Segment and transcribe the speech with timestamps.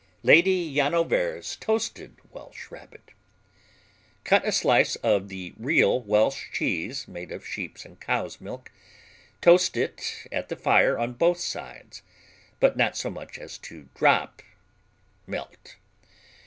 [0.23, 3.11] Lady Llanover's Toasted Welsh Rabbit
[4.23, 8.71] Cut a slice of the real Welsh cheese made of sheep's and cow's milk;
[9.41, 12.01] toast it at the fire on both sides,
[12.59, 14.41] but not so much as to drop
[15.27, 15.75] (melt).